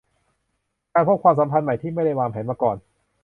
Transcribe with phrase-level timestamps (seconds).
[0.93, 2.77] การพบความสัมพันธ์ใหม่ที่ไม่ได้วางแผนมาก่อน